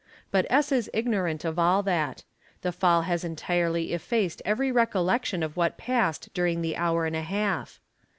[0.31, 0.71] But 8S.
[0.71, 2.23] is ignorant of all— that;
[2.63, 7.21] the fall has entirely effaced every recollection of what passed— during the hour and a
[7.21, 7.79] half.